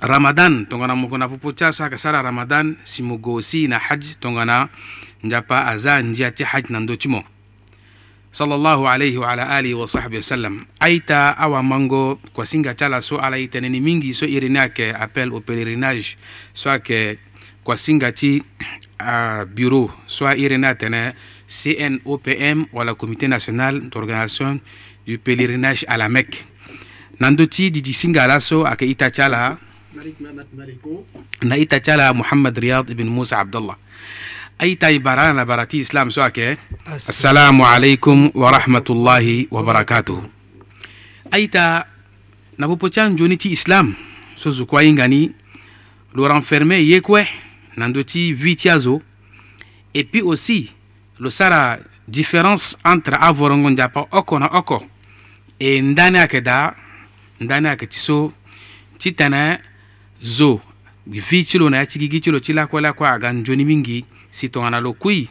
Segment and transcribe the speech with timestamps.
[0.00, 4.18] ramadan tongana mokona popo ti aso ayeke sara ramadan si mo go si na hadj
[4.20, 4.68] tongana
[5.22, 7.22] nzapa azia nzia ti hadj na ndö ti mo
[8.32, 13.38] sallallahu alayhi wa ala alihi wa sahbihi wasallam aita awamango kuasinga ti ala so ala
[13.38, 16.14] e tene ni mingi so iri ni ayeke appel au pèlerinage
[16.54, 17.18] so ayeke
[17.66, 18.42] kuasinga ti
[19.02, 21.14] uh, bureau so airi ni atene
[21.50, 24.60] cnopm wala comité national d'organisation
[25.06, 26.47] du pèlerinage à la mecque
[27.18, 29.58] nan do ti didi singala so ake ita cala
[31.42, 33.74] na ita cala muhammad riyad ibn musa abdullah
[34.58, 36.54] ay tay bara na barati islam so ake
[36.86, 40.30] assalamu aleykum wa rahmatullahi wa barakatuhu
[41.34, 41.90] ay ta
[42.54, 43.98] na popo can joni ti islam
[44.38, 45.34] so zukwa yingani
[46.14, 47.26] lo renferme ye kue
[47.74, 49.02] nan do ti vi ti azo
[49.90, 50.70] et puis aussi
[51.18, 54.86] lo sara différence entre avorongo nzapa oko na oko
[55.58, 56.86] e ndani ayeke da
[57.40, 58.32] ndani ayeke ti so
[58.98, 59.58] ti tene
[60.22, 60.60] zo
[61.06, 64.04] vi ti lo na ya ti gigi ti lo ti lakue lakue aga nzoni mingi
[64.30, 65.28] si tongana lo kui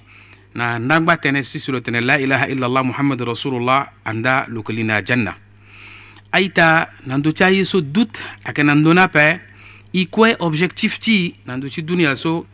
[0.55, 4.83] na ndangba tënë si si lo tene la ilaha illallah muhammadu rasulullah anda loke li
[4.83, 5.35] na ajanna
[6.31, 9.39] aita na ndö ti aye so doute ayeke na ndö ni ape
[9.93, 12.47] e kue objectif ti na ndö ti dunia so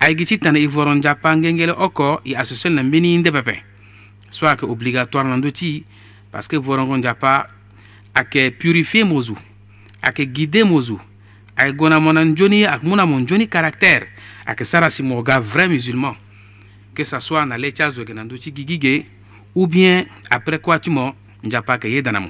[0.00, 3.64] ayeke ti tene e voro nzapa ngengele oko e asosial na mbeni inde pepe
[4.30, 5.84] so ayeke obligatoire na ndö ti
[6.32, 7.61] parce que vorongo nzapa
[8.14, 9.36] a que purifiemos -o,
[10.02, 11.00] a que guidemos -o,
[11.56, 14.06] a que gonamon joni ak munamon joni caractère
[14.46, 16.16] a que sara si moga vrai musulman
[16.94, 19.06] que ça soit na le chas do genandu ci gigige
[19.54, 22.28] ou bien après quoi tu mo njapa ke yedanamo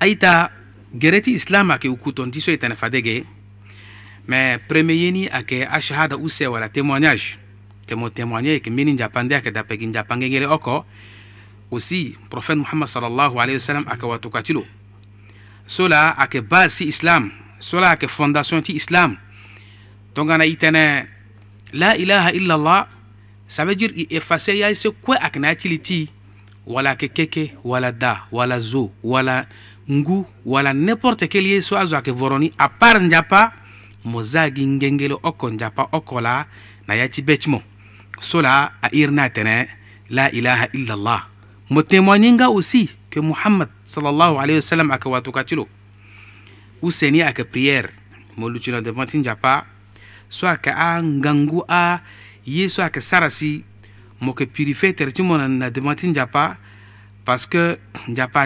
[0.00, 0.50] aita
[0.98, 3.24] gereti islam ake ukuton tiso itene fadege
[4.26, 7.38] mais premier yeni ake ashhada use wala témoignage
[7.86, 10.84] temo témoigner ke mini njapande ake dapegi njapangengele oko
[11.70, 14.64] aussi prophète muhammad sallallahu alayhi wa sallam ake watukati lo
[15.66, 16.14] so la
[16.48, 17.30] base si islam
[17.60, 19.16] so la ake fondation ti islam
[20.14, 21.06] tongana itene
[21.72, 22.88] la ilaha illallah
[23.48, 25.54] ça veut dire i efface ya se kue ake na
[26.66, 29.46] wala ake keke wala da wala zo wala
[29.90, 33.52] ngu wala n'importe quel ye so azo ake voroni a part njapa
[34.04, 36.46] mo za gi ngengele oko njapa oko la
[36.88, 37.62] na ya ti be ti mo
[38.20, 39.66] so la airi na atene
[40.10, 41.24] la ilaha illallah
[41.86, 45.68] témoigne aussi que muhammad sallallahu alayhi wa sallam aka ou
[46.82, 47.88] useni aka prière
[48.36, 49.64] Muluchina de bantinja pa
[50.28, 52.00] so aka angangu a
[53.00, 53.64] sarasi,
[54.20, 56.12] mo ka ti na, matin
[57.24, 57.78] parce que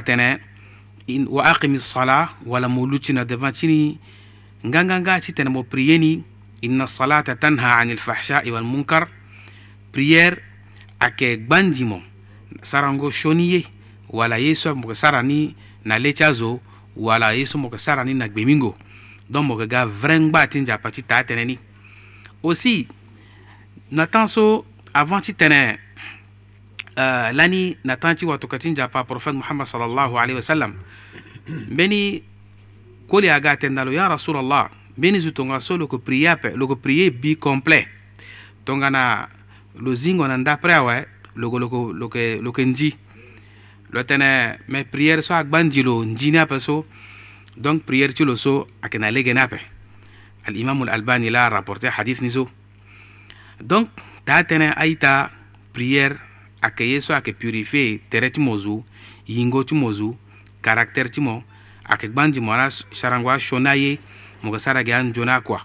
[0.05, 0.39] tene
[1.09, 3.25] in, wa aqimi sala wala mo de na
[4.65, 6.25] nganganga ti tene mo prieni
[6.63, 9.09] inna salata tanha anil fahshai munkar,
[9.93, 10.39] prière
[11.01, 11.85] ak gbanzi
[12.61, 13.67] sarango shoni ye
[14.09, 15.55] wala ye so moke sara ni
[15.85, 16.61] na le ti azo
[16.97, 18.77] wala ye so moke sara ni na gbemi ngo
[19.31, 21.57] donc moke ga vrai ngba ti nzapa ti taa tënë ni
[22.45, 22.89] aussi
[23.91, 25.79] natan so avant ti tene
[26.97, 30.73] uh, lani natan ti watoka ti nzapa prophète muhammad sallallahu alayhi wa sallam
[31.49, 32.23] mbeni
[33.09, 36.77] koli aga atene na lo ya rasulallah mbeni zo tongana so loko prie ape loko
[36.77, 37.87] prie bi complet
[38.69, 39.29] tongana
[39.79, 40.97] lo zingo na ndaapre awe
[41.35, 42.97] loko loko loke loke nji
[43.91, 46.85] lo tene me prière so agba nji lo nji ni ape so
[47.57, 49.61] donc prière ti lo so ayeke na lege ni ape
[50.45, 52.49] alimamu albani la rapporté hadith ni so
[53.61, 53.89] donc
[54.25, 55.31] taa tënë aita
[55.73, 56.19] prière
[56.63, 58.85] ayeke ye so ayeke purifie tere ti mo zu
[59.27, 60.17] yingo ti mo zu
[60.63, 61.45] caractère ti mo
[61.85, 63.99] ayeke gba nzi mo ala sarango aso ni aye
[64.43, 65.65] mo yeke sara ge anzo ni akua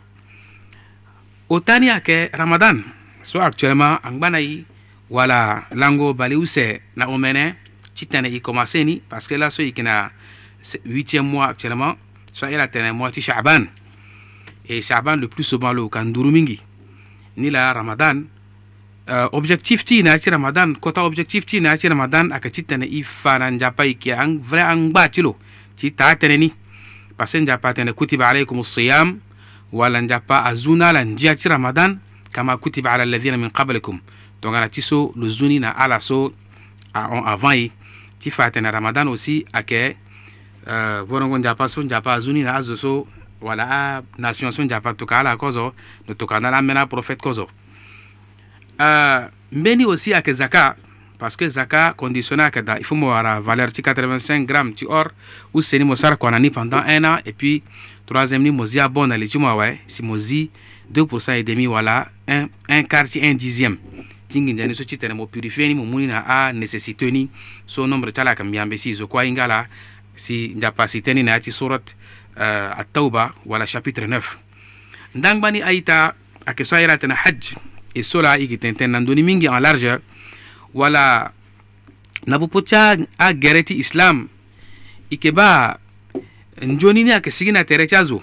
[1.50, 2.84] o tani ayeke ramadan
[3.24, 4.66] so actuellement angba na ye
[5.10, 7.56] wala lango baliuse na omene
[7.96, 10.12] chitene i commencé ni parce que là so ikina
[10.64, 11.96] 8e mois actuellement
[12.34, 13.66] soit ila tene mois ti shaban
[14.68, 16.60] et shaban le plus souvent lo kan duru mingi
[17.38, 18.26] ni la ramadan
[19.10, 22.84] uh, objectif ti na ti ramadan kota objectif ti na ti ramadan ayeke ti tene
[22.86, 24.14] i fa na nzapa e yeke
[24.44, 25.38] vrai angba ti lo
[25.76, 26.52] ti taa tënë ni
[27.16, 29.20] parce que nzapa atene kutiba alaykum siyam
[29.72, 31.98] wala nzapa azû na ala nzia ti ramadan
[32.32, 34.00] kama kutiba ala alladhina min qablikum
[34.42, 36.32] donc ana ti so lo zuni na ala so
[36.94, 37.72] ahon avant ye
[38.20, 39.96] ti fa tene ramadan aussi ayeke
[40.68, 43.08] uh, vorongo nzapa so nzapa azuni na azo so
[43.42, 45.74] wala anation so nzapa tokâ ala kozo
[46.08, 47.48] lo tokâ na ala ambeni aprophète kozo
[48.80, 50.76] uh, mbeni aussi ayeke zaka
[51.18, 54.86] parce que zaka conditionné ayeke da il faut mo wara valeur ti 85 gramme ti
[54.86, 55.12] or
[55.54, 57.64] useni mo sara kua na ni pendant un an et puis
[58.06, 60.52] troisième ni mo zi abon na li ti mo awe si mo zi
[60.94, 63.78] 2 pourcent et demi wala un, un quart ti un dixième
[64.28, 66.68] tingi tingindani so citene mo purifeni mo na a ni
[67.66, 69.68] so nombre tala kam yambe si zo kwa ingala
[70.16, 71.96] si ndapa siteni na ati surat
[72.36, 74.22] uh, at-tauba wala chapitre 9
[75.16, 76.14] ndangbani aita
[76.46, 77.52] ake so ayra tena hajj
[77.94, 80.00] e sola igi tenten nandoni mingi en large
[80.74, 81.32] wala
[82.28, 84.28] nabu pocha a gereti islam
[85.10, 85.80] ike ba
[86.62, 88.22] njonini ake sigina tere chazo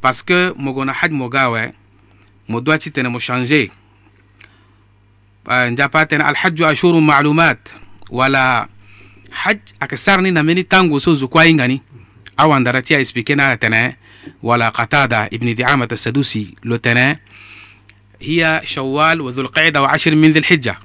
[0.00, 1.72] parce que mogona hajj mogawe
[2.48, 3.68] mo doit citene mo changer
[5.74, 7.74] japaten alhajju ashuru malumat
[8.10, 8.68] wala
[9.30, 11.80] haj aka sarni namini tangu so zukwayingani
[12.36, 13.96] awandara ti a expliqué nala tene
[14.42, 17.18] wala qatada ibni diamat asadusi lo tene
[18.18, 20.76] hiya shawal wa dhulqaida wa ashir min dhilhijja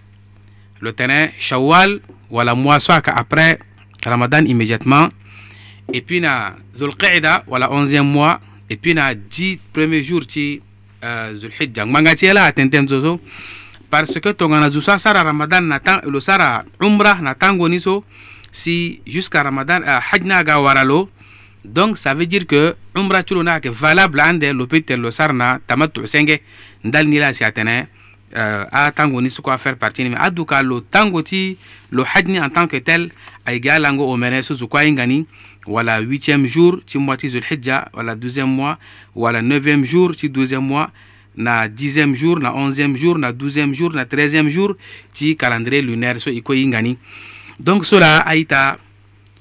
[0.81, 3.59] lo tene shawal wala mois so aka après
[4.05, 5.11] ramadan immédiatement
[5.93, 8.39] et puis na dhulqaida wala 11e mois
[8.69, 10.61] et puis na 10 premier jour ti
[11.03, 13.19] uh, zulhijja ngbanga ti atenten so so
[13.89, 18.03] parce que tongana zu sa sara ramadan na tan lo sara umra tango niso
[18.51, 21.09] si jusqu'à ramadan uh, hajna ga waralo
[21.63, 25.59] donc ça veut dire que umra culo na ke valable ande lo pete lo sarna
[25.67, 26.41] tamattu senge
[26.83, 27.87] ndal ni la si atene
[28.35, 31.57] euh, a tango niso ko faire partie ni aduka lo tango ti
[31.91, 33.11] lo hajni en tant que tel
[33.45, 35.25] a egalango lango o mene so zu ko ngani
[35.65, 38.77] wala 8e jour ci mois ci zulhijja wala 12e mois
[39.15, 40.91] wala 9e jour ci 12e mois
[41.37, 44.75] na dixième jour na onzième jour na douzième jour na treizième jour
[45.13, 46.97] ti calendrier lunaire so iko kue
[47.59, 48.77] donc cela, aita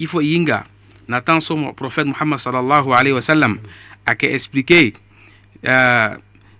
[0.07, 0.43] faut y
[1.07, 1.39] na temps
[1.75, 3.57] prophète muhammad sallallahu alayhi wa sallam
[4.05, 4.93] a expliqué
[5.67, 6.15] euh,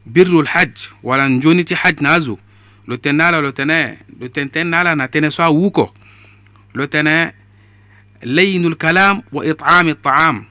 [0.07, 2.39] birrul hajj wala njoni ti hajj na lo
[2.87, 5.93] lo ala na so awuko
[6.73, 6.87] lo
[8.77, 9.43] kalam wa
[10.03, 10.45] taam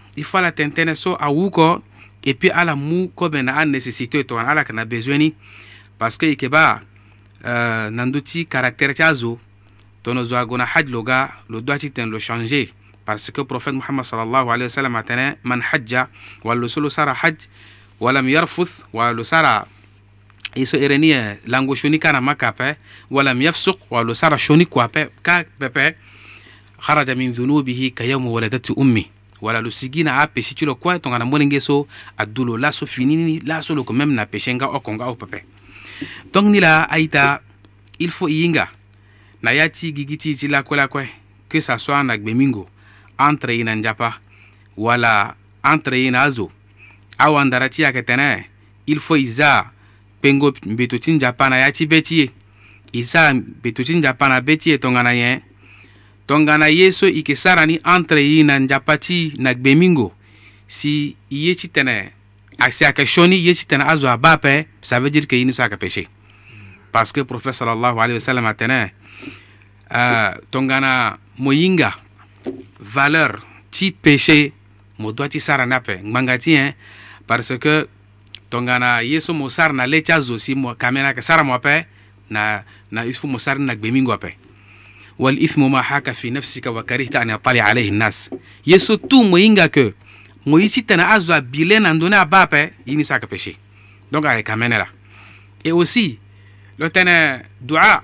[1.21, 1.83] awuko
[2.27, 5.35] et puis ala mu kobe na an nécessité to ala kana besoin ni
[5.97, 6.81] parce que ikeba
[7.47, 9.39] euh, nanduti caractère ti azo
[10.03, 12.69] tono zo agona haj loga lo doit ti ten lo changer
[13.07, 16.09] parce que prophète muhammad sallallahu alayhi wa sallam atene man hajja
[16.43, 17.37] wallo solo sara haj
[18.01, 19.69] walam yarfuth wallo sara
[20.57, 22.75] iso erenie lango shoni kana makape
[23.09, 25.95] walam yafsuq wallo sara shoni kwape ka pepe
[26.83, 29.11] kharaja min dhunubihi kayawmi waladatu ummi
[29.47, 31.87] wala lo sigi na apesi ti lo kue tongana mbölenge so
[32.19, 35.45] adu lo laso fini ni laso lo yeke même na pese nga oko nga opepe
[36.35, 37.41] donc ni la aita
[37.99, 38.69] il faut e hinga
[39.43, 41.07] na ya ti gigi ti e ti lakue lakue
[41.49, 42.67] que ça soit na gbe mingo
[43.19, 44.19] entre e na nzapa
[44.77, 46.51] wala entre e na azo
[47.19, 48.47] awandara ti ayeke tene
[48.87, 49.71] il faut e za
[50.21, 52.31] pengo mbeto ti nzapa na ya ti be ti e
[52.93, 55.41] e sara mbeto ti nzapa na be ti e tongana nyen
[56.27, 60.11] tongana ye so i yeke sara ni entre ye na nzapa ti na gbe mingo
[60.67, 62.11] si i ye ti tene
[62.71, 65.53] si ayeke sioni ye ti tene azo abâ ape ça veut dire que ye ni
[65.53, 66.09] so ayeke péché
[66.91, 68.91] parce que prophète salallahu alayhi wa sallam atene
[69.95, 71.95] euh, tongana mo hinga
[72.81, 73.39] valeur
[73.71, 74.53] ti péché
[74.99, 76.75] mo doit ti sara ni ape ngbanga ti e
[77.27, 77.87] parce que
[78.51, 81.45] tongana ye so mo sara na le ti azo si mo kame na yeke sara
[81.45, 81.87] mo ape
[82.29, 84.35] na, na use fu mo sara ni na gbe mingo ape
[85.19, 88.31] walithmu ma haka fi nafsika wa karihta an yatali alayhi nnas
[88.67, 89.95] ye surtout mo yinga ke
[90.47, 93.57] mo yisi tene azo a bile na ndone a ba pe yini so ayeke péché
[94.13, 94.87] donc ayeke amene la
[95.65, 96.19] et aussi
[96.79, 98.03] lo tene dua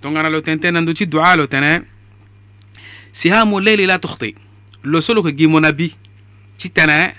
[0.00, 1.82] tongana lo tene tene na ndö ti dua lo tene
[3.12, 4.34] sihamu leili la tohti
[4.84, 5.90] lo so lo yeke gi mo na bi
[6.56, 7.14] ti tene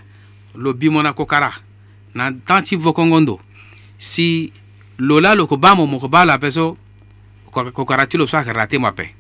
[0.56, 1.52] lo bi mo na kokara
[2.16, 3.40] na temps ti vokongo ndo
[3.98, 4.52] si
[5.04, 6.78] lo la lo yeke ba mo mo yeke ba lo ape so
[7.52, 9.20] kokara ti lo so ayeke rate mo ape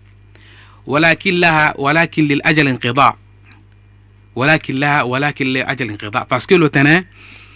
[0.88, 3.18] ولكن لها ولكن للأجل انقضاء
[4.36, 7.06] ولكن لها ولكن لأجل انقضاء باسكو لو تنان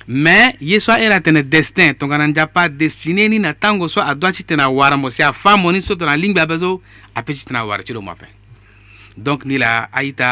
[0.10, 4.43] mais ye so aira tene destin tongana nzapa destine ni na tango so adoa ti
[4.50, 6.69] tene awara mo si afâ mo ni so tene alingbi abe so
[7.19, 8.24] apeut ti tene awara ti lo mo ape
[9.25, 10.29] donc ni la aita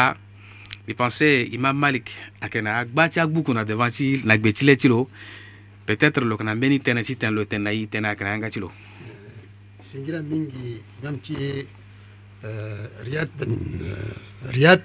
[0.88, 2.06] mi pensé imam malik
[2.42, 5.00] ayeke na agba ti agbuku na devant ti na gbe ti le ti lo
[5.86, 8.30] peut-être lo yeke na mbeni tënë ti tene lo tene na ye tënë ayeke na
[8.32, 8.68] yanga ti lo
[9.88, 10.70] singi na mingi
[11.04, 11.32] imam ti
[12.46, 14.14] Euh, riyad bin euh,
[14.54, 14.80] riyad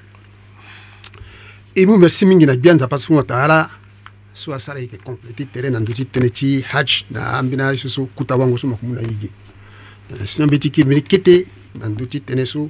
[1.75, 3.69] imu merci mingi na gbia nzapa sungu taala
[4.33, 8.01] so asara yeke complété terrain na ndu ti tënë ti haj na ambina so so
[8.17, 9.29] kuta wango so makumu na yigi
[10.11, 11.35] euh, sinon mbi ti kiri mbeni kete
[11.79, 12.61] na ndu ti tënë so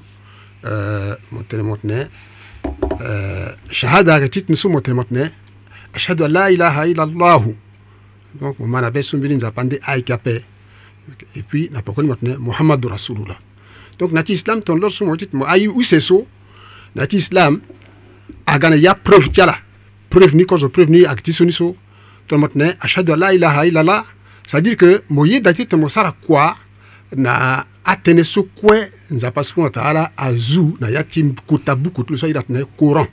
[1.31, 1.99] mo tene mo tene
[3.71, 5.29] shahada yeke ti tene so mo tene mo tene
[5.95, 7.55] ashhadu an la ilaha illa allahu
[8.41, 10.35] donc mo ma na be so mbeni nzapa nde ayeke ape
[11.37, 13.39] et puis na pokoni mo tene mohamadou rasulullah
[13.99, 16.25] donc nati islam ton lor sumo tit mo ayi useso
[16.95, 17.59] nati islam
[18.45, 19.55] agana ya preuve tiala
[20.09, 21.75] preuve ni kozo preuve ni akti soni so
[22.27, 24.05] ton motne ashhadu la ilaha illallah
[24.47, 26.55] c'est à dire que mo ye dati te mo sara kwa
[27.15, 32.25] na atene so kue nzapa subhana wataala azu na ya ti kuta bukutu lo so
[32.27, 33.09] airi atene courant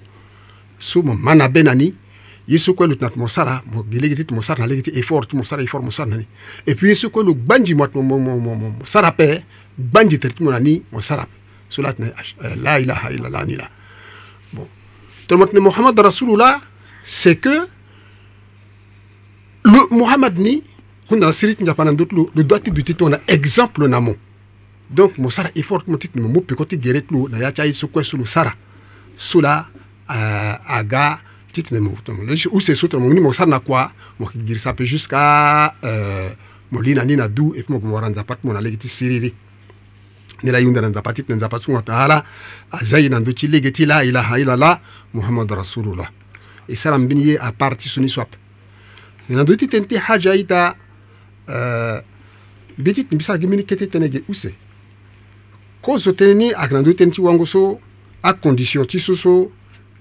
[0.78, 1.94] so mo ma na be na ni
[2.48, 6.26] yesu kwenu tunatmosara gilegiti tmosara nalegiti effort tmosara effort mosara nani
[6.66, 9.44] e puis yesu kwenu gbanji mosara pe
[9.78, 11.30] gbanji tere ti mo na ni mosara pe
[11.68, 12.12] so la tene
[12.44, 13.68] euh, la ilaha illallah ni la
[14.52, 14.66] bon
[15.26, 16.60] tene mo tene mohamad rasulullah
[17.04, 17.68] c'est que
[19.64, 20.62] le mohamad ni
[21.10, 23.08] hunde na siri ti nzapa na ndö ti lo lo doit ti duti ti mo
[23.10, 24.16] na exemple na mo
[24.90, 27.52] donc mo sara effort ti mo titene mo mopeko ti gere ti lo na ya
[27.52, 28.54] ti aye so kue so lo sara
[29.16, 29.68] so la
[30.08, 36.30] uh, aga titi ne mokutomoleshi usesutra mongini mokosarana kua mokigirisa mpe jusqu'à euh,
[36.70, 39.34] molina ni na du e puis mokomora nzapa ti mo na lege ti siriri
[40.42, 42.24] ni la yunda na nzapa ti tene nzapa sungo taala
[42.70, 44.80] azia ye na ndö ti lege ti la ilaha ilala
[45.14, 46.10] muhammadu rasulullah
[46.68, 48.38] e sara mbeni ye apart ti so ni so ape
[49.28, 50.76] e na ndö ti tene ti haja aita
[51.48, 52.00] euh,
[52.78, 54.52] mbi ti mbi sara gi mbeni kete tënë ge use
[55.80, 57.80] kozo tënë ni ayeke na ndö tënë ti wango so
[58.22, 59.50] acondition ti so so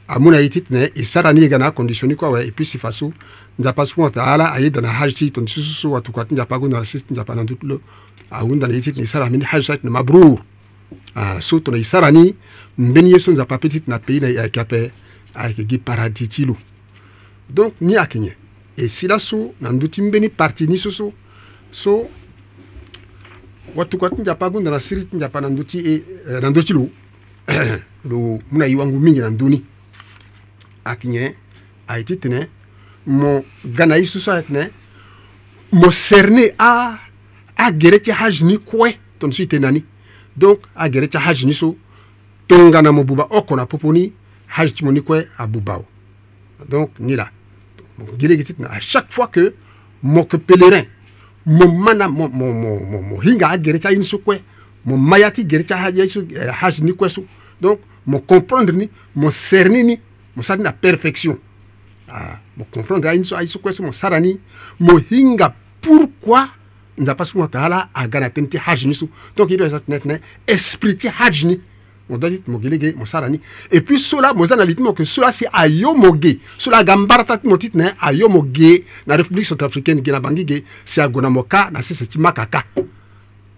[0.08, 3.12] amuna yiti tene isara niga na kondisioni kwawe ipisi faso
[3.60, 7.04] nzapa subhanahu wataala ayeda na haji ti tondi sususu watuku ati nzapa agu na sisi
[7.06, 7.82] ti nzapa na ndutu lo
[8.32, 10.40] ahunda na ye ti tene isara ambeni haji so ayeke tene mabrur
[11.16, 12.36] ah, so tene isara ni
[12.78, 14.92] mbeni ye so nzapa apeut ti tene apeyi na ayeke ape
[15.36, 16.58] ayeke gi paradis ti lo
[17.50, 18.34] donc ni ayeke nyen
[18.78, 21.14] e si laso na ndö ti mbeni parti ni so so
[21.72, 22.08] so
[23.76, 25.94] watuku ati nzapa agu na na siri ti nzapa na ndö ti e
[26.42, 26.90] na ndö ti lo
[28.10, 29.64] lo mû na ye wangu mingi na ndöni
[30.88, 31.36] aknye
[31.88, 32.48] aiti tene
[33.08, 34.70] mo gana isusu atene
[35.72, 36.70] mo cerne a
[37.58, 39.84] a gere ti haj ni kue ton si tene ani
[40.36, 41.76] donc a gere ti haj ni so
[42.48, 44.12] tongana mo buba oko na popo ni
[44.48, 45.86] haj ti mo ni kue abuba o
[46.70, 47.30] donc ni la
[48.20, 49.54] gere gi ti tene à chaque fois que
[50.04, 50.86] mo yeke pelerin
[51.46, 54.42] mo ma na mo, mo, mo, mo, mo hinga agere ti aini so kue
[54.86, 56.00] mo ma ya ti gere ti haj
[56.80, 57.26] eh, ni kue so
[57.62, 59.98] donc mo comprendre ni mo cerni ni
[60.38, 61.34] mo sari na perfection
[62.08, 64.38] ah, mo comprendre ayini so ayi so kue so mo sara ni
[64.78, 65.50] mo hinga
[65.82, 66.46] pourquoi
[67.02, 69.82] nzapa so mo taala aga na teni ti haji ni so donc ye lo aza
[69.82, 71.56] tene tene esprit ti haji ni
[72.08, 73.42] mo da ti mo gi lege mo sara ni
[73.74, 75.92] et puis so la mo za na li ti mo yeke so la si ayo
[75.98, 79.50] mo ge so la aga mbarata ti mo ti tene ayo mo ge na république
[79.50, 82.62] centrafricaine ge na bangi ge si ague na mo ka na sese ti maka ka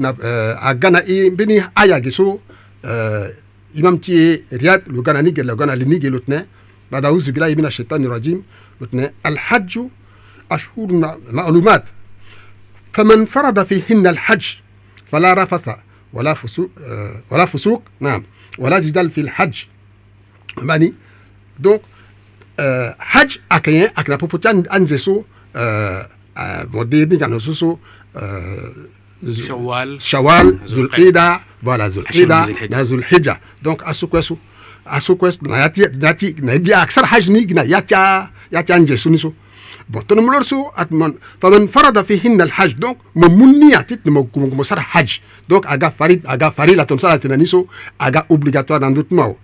[0.00, 2.40] agana i bini ayagisu
[3.74, 6.46] imamti riyad lugana nige lugana linige lutne
[6.88, 8.42] بعد أعوذ بالله من الشيطان الرجيم
[8.80, 9.72] لتنا الحج
[10.50, 10.88] أشهر
[11.32, 11.84] معلومات
[12.92, 14.44] فمن فرض فيهن الحج
[15.12, 15.68] فلا رفث
[16.12, 18.22] ولا فسوق آه، ولا فسوق نعم
[18.58, 19.54] ولا جدال في الحج
[20.62, 20.94] ماني يعني،
[21.58, 21.80] دونك
[22.60, 25.22] آه، حج اكاين أكنا بوبوتان أنزسو
[25.56, 26.08] آه،
[26.72, 27.76] مودي نيجانوسوسو
[29.22, 29.98] Shawwal.
[30.00, 33.38] Shawwal, Zulqida, voilà, Zulqida, dans Zulhijja.
[33.62, 34.38] Donc, à Soukouessou.
[34.86, 38.22] À Soukouessou, il y a Aksar Hajni, il y a
[38.52, 39.34] Yatianje Suniso.
[39.88, 44.20] Bon, ton nom l'orso, atman, faman farada fi hinna al-hajj, donc, ma mouni atit, ma
[44.22, 45.22] kumkumosar hajj.
[45.48, 47.66] Donc, aga farid, aga farila ton sala tinaniso,
[47.98, 49.38] aga obligatoire dans d'autres mots.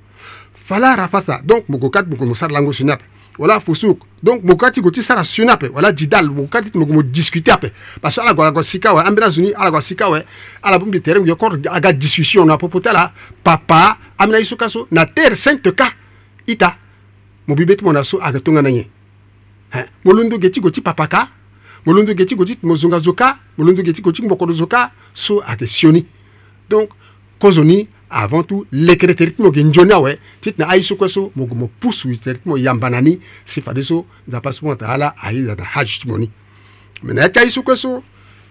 [0.55, 3.03] Fala rafasa, donc, mukukat, mukumusar lango sinap.
[3.39, 6.79] wala fosok donc mo kati ko ti sara sioni ape wala jidal mo kati ti
[6.79, 9.71] mo mo discuter ape parce que ala gua la gua sika awe ambeni azoni ala
[9.71, 10.25] gua sika awe
[10.63, 13.13] ala mbi tere mbi encore aga discussion na popo ti ala
[13.43, 15.89] papa ambeni aye so kâ so na tere sainte ka
[16.47, 16.77] i ta
[17.47, 18.87] mo bibe ti mo na so ayeke tongana nyen
[20.05, 21.29] mo londo ge ti gue ti papa ka
[21.87, 24.23] mo londo ge ti gue ti mo zongazo ka mo londo ge ti gue ti
[24.23, 26.07] ngboko lo zo ka so ayeke sioni
[26.71, 26.91] donc
[27.41, 30.97] kozo ni avant tout lekere tere ti mo yeke nzoni awe ti tene aye so
[31.35, 34.73] mo yeke mo pusu tere ti mo yamba na ni sifa dे so nzapa subhana
[34.73, 36.31] wataala aye za na hadj ti mo ni
[37.03, 38.03] me na ya ti aye so kue so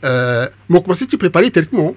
[0.04, 1.96] euh, mo yeke pasi ti prépare tere ti mo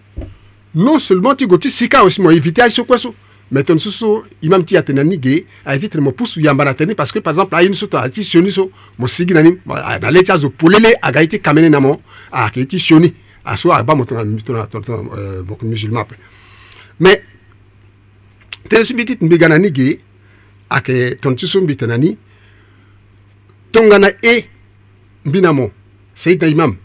[0.75, 3.15] non seulement ti gue ti sika aussi mo évite aye so kue so
[3.51, 6.13] me tene so so i mam ti ya tene ani ge aye ti tene mo
[6.13, 8.43] pusu yamba na tene parce que par exemple aye ni so tene aye ti sio
[8.43, 11.41] ni so mo sigi na ni na ah, lê ti azo polele aga ye ti
[11.41, 12.01] kame ni na mo
[12.33, 15.55] ayeke ah, ye ti sio ni aso ah, agba mo tongana tongana tongana euh, mo
[15.57, 16.17] yeke musulman ape
[17.01, 17.23] mais
[18.71, 19.89] te so biti tene mbi ga na ni ge
[20.71, 22.15] ayeke tongaso so mbi tene ni
[23.73, 24.37] tonga na e
[25.25, 25.71] mbi na mo
[26.15, 26.77] seydina imam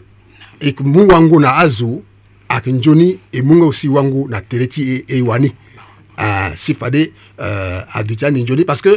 [0.60, 2.02] e yeke mu wango na azo
[2.48, 5.52] ayeke nzoni e munga aussi wango na tere ti e, e wani
[6.18, 8.94] uh, si fade uh, adu ti ani nzoni parce que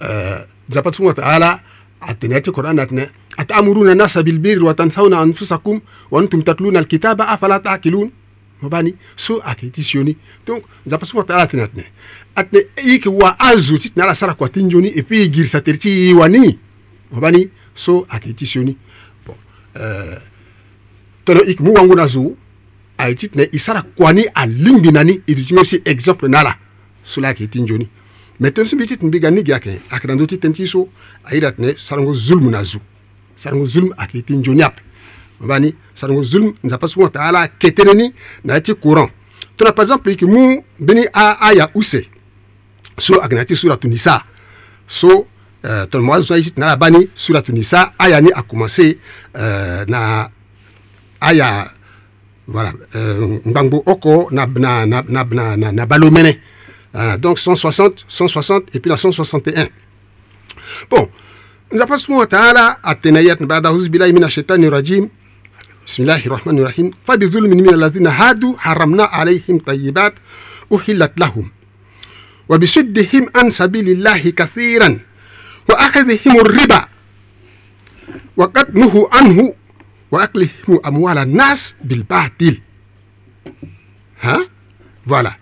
[0.00, 1.60] uh, nzapa ti sungo taala
[2.00, 7.28] atene ya ti qur'an atene atamuruna nasa bilbirri wa tansawna anfusakum wa antum tatluna alkitaba
[7.28, 8.10] afala taakilun
[8.62, 10.16] mobani so ayeke ti sio ni
[10.46, 11.86] donc nzapa so kua ala tene atene
[12.36, 15.26] atene ye yeke wa azo ti tene ala sara kua ti nzo ni e puis
[15.26, 16.58] e girisa tere ti e wa ni
[17.10, 18.76] mobani so ayeke ye ti sio ni
[19.26, 19.34] bon
[19.76, 20.18] euh,
[21.26, 22.36] tënë e yeke mu wango na zo
[22.98, 26.28] aye ti tene e sara kua ni alingbi na ni e duti mû si exemple
[26.30, 26.56] na ala
[27.04, 27.88] so la ayeke ye ti nzo ni
[28.40, 30.54] me tënë so mbi ti tene mbi ga nigi ayeke ayeke na ndö ti tënë
[30.54, 30.88] ti so
[31.24, 32.78] airi atene sarango zulme na zo
[33.36, 34.91] sarango zulme ayeke ye ti nzo ni ape
[35.42, 38.12] vani sadango zulm nzapa sugu ta ala keteneni
[38.44, 39.10] na yati courant
[39.56, 41.06] tona par exemple yiki mu beni
[41.40, 42.02] aya use
[42.98, 44.22] so aga na yati suratu nisa
[44.86, 45.26] so
[45.64, 48.98] euh, tona moa zo na ala bani suratu nisa aya ni akomanse
[49.36, 50.30] euh, na
[51.20, 51.66] aya
[52.48, 56.38] voilà euh, ngbangu oko na, na, na, na, na, na, na balomene
[56.94, 59.66] euh, donc 160 160 et puis la 161
[60.90, 61.08] bon
[61.72, 65.08] nzapa sugu wa taala atene yatni bada auzubillahi min ashaitani rajim
[65.82, 70.14] بسم الله الرحمن الرحيم فبظلم من الذين هادوا حرمنا عليهم طيبات
[70.70, 71.44] أحلت لهم
[72.48, 74.90] وبسدهم عن سبيل الله كثيرا
[75.68, 76.82] وأخذهم الربا
[78.36, 79.54] وقد نهوا عنه
[80.10, 82.54] وأكلهم أموال الناس بالباطل
[84.22, 84.38] ها
[85.06, 85.34] فوالا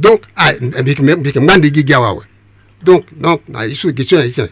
[0.00, 2.24] دونك اي بيك بيك ماندي gi gawawa
[2.82, 4.48] دونك دونك na isu كيسيون na isu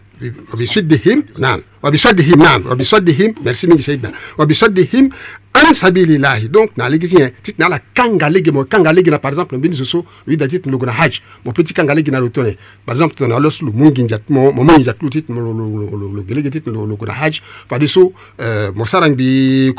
[0.54, 5.10] وبيسدهم نعم وبيسدهم نعم وبيسدهم مرسي من سيدنا وبيسدهم
[5.54, 7.08] anisabilillahi donc na ye ti
[7.44, 10.48] ti na ala kanga lege mo kanga lege na par exemple mbeni zo so oyeda
[10.48, 13.34] ti tene logo na hadj mo peut ti kanga lege na lo par exemple tene
[13.36, 16.50] alo so lo mu nginza mo mo nginza ti lo ti tene lo ge lege
[16.50, 17.40] ti tene logo na hadj
[17.70, 19.74] mon so euh, mo sara ngbi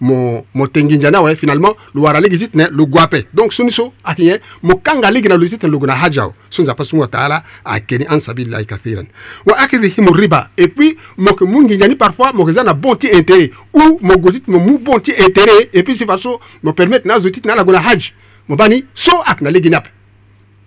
[0.00, 2.88] mo mo tenginja na ouais finalement lo wara lege na le lo
[3.34, 5.94] donc so ni so ayeke nyen mo kanga lege na lo ti tene logo na
[6.00, 9.06] hadj awe so nzapa so mu wataala ayeke ni ansabilillahi kathiran
[9.44, 12.94] wa akidihim riba et puis mo yeke mu ni parfois mo yeke za na bon
[12.96, 16.18] ti intérêt ou mo gue ti mo mou bon ti ti intérêt e puis sifar
[16.18, 18.10] so mo permettre na zo ti ti na alago na hadj
[18.48, 19.90] mo ba ni so ayeke na lege ni ape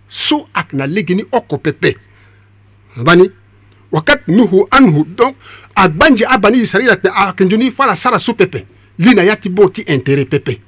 [0.10, 1.98] so ayeke na lege ni oko pepe
[2.98, 3.30] mo ba ni
[3.92, 5.36] wakati nuhu anhu donc
[5.76, 8.66] agbanze abani israila tene ayeke nzoni fala sara so pepe
[9.00, 10.60] li na ya ti bon ti intérêt pepe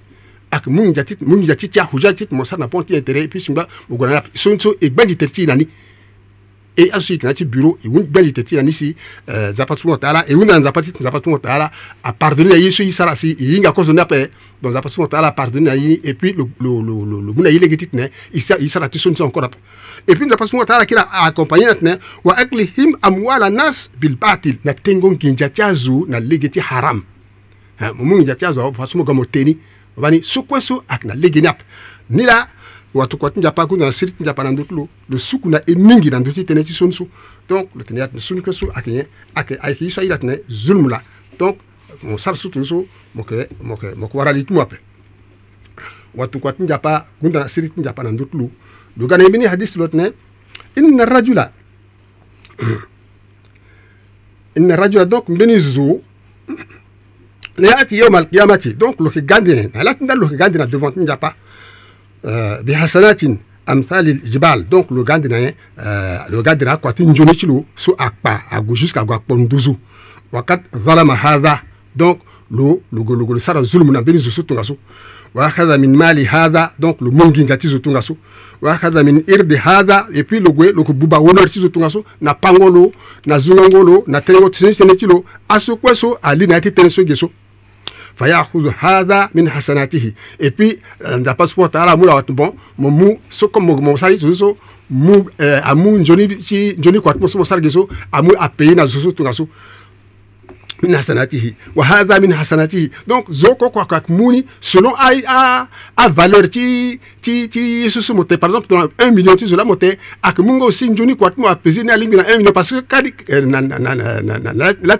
[0.51, 2.83] ayeke mu ngia ti mu ngia ti ti ahuja ti ti mo sara na bon
[2.83, 5.15] ti intérêt e puis si ngba mo gue na ni ape so so e gbanze
[5.17, 5.67] tere ti e na ni
[6.77, 8.95] e aso itinati biro iwungbali teti yanisi
[9.27, 11.71] uh, zapatulu wataala iwunda nzapati nzapatulu wataala
[12.03, 14.29] apardonne na ye so isara si iyinga kozo ni ape
[14.61, 17.77] donc zapatulu wataala apardonne na ye et puis lo lo lo lo lo buna yelege
[17.77, 19.55] ti tene isara isara ti so ni si encore ape
[20.07, 24.73] et puis zapatulu wataala kira accompagner na tene wa aklihim amwala nas bil batil na
[24.73, 27.03] tengo nginja ti azo na lege ti haram
[27.79, 29.57] ha, mu nginja ti azo awa fa so mo ga mo teni
[29.97, 31.63] obani so kue so ayeke na lege ni ape
[32.09, 32.47] ni la
[32.95, 36.43] watu kwa tinja pa kuna siri tinja pa na le su na e na ndoti
[36.45, 36.63] tene
[37.49, 40.17] donc le tene ne sunu kesu akenye ake ai ki so ila
[41.37, 41.57] donc
[42.01, 44.09] mon sar su tunso moke, ke mo ke mo
[46.15, 48.49] watu kwa pa kunda na siri tinja pa na ndotlo
[48.95, 50.13] do gane mini hadis lot ne
[50.75, 51.51] inna rajula
[54.55, 55.99] inna rajula donc mbeni zo
[57.57, 58.25] ne ati yawm al
[58.77, 60.27] donc lo gande na latinda lo
[60.65, 61.35] devant tinja pa
[62.27, 67.93] Euh, bihasanatin amthal al-jibal donc lo gandina euh, lo gandina akwati njoni ti lo so
[67.99, 69.75] akpa ago jusqu'à ago akpo nduzu
[70.31, 71.61] wakat zalama hadha
[71.95, 72.17] donc
[72.49, 74.77] lo logologo lo sara zulmu na mbeni zo so tongaso
[75.35, 78.17] wahadha min mali hadha donc lo munginga ti zo tongaso
[78.61, 82.03] wahadha min irdi hadha et puis lo gue lo yeke buba honneur ti zo tongaso
[82.21, 82.91] na pango lo
[83.27, 86.89] na zungango lo na telengo tene ti lo aso kue so ali na ya titene
[86.89, 87.29] so ge so
[88.15, 90.75] fayakhudhu hadha min hasanatihi et puis
[91.19, 92.53] ndapa subhanahu pas ta'ala mula watu bon
[93.29, 94.57] soko sali tuzo
[94.89, 95.29] mu
[95.63, 99.11] amu njoni chi C'est kwa tumo somo sali so amu apei na zuzu
[100.83, 106.47] min hasanatihi wa hadha min hasanatihi donc zoko kwa kwa muni selon a a, valeur
[106.49, 107.89] ti ti ti
[108.39, 111.55] par exemple dans 1 million ti zola mote ak mungo si kwa tumo na
[111.95, 113.13] 1 million parce que kadi
[113.45, 114.97] na na na na na la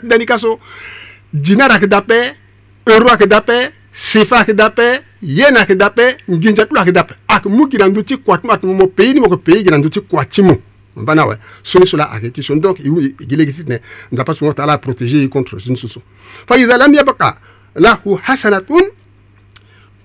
[2.91, 6.79] euro ayeke da ape sefa ayeke da ape yen ayeke da ape nginza ti lo
[6.81, 8.87] ayeke da ape ayeke mu gi na ndö ti kua ti mû ate mû mo
[8.87, 10.55] pays ni mo yeke pays gi na ndö ti kua ti mû
[10.95, 13.53] mbani awe so ni so la ayeke ti so donc e wû e gi lege
[13.53, 16.01] titene nzapa so taala aprotéger ye contre zuni so so
[16.47, 17.37] fa iza lam yabaka
[17.75, 18.85] lahu hasanatun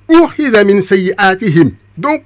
[0.09, 2.23] uhida min sayi'atihim donc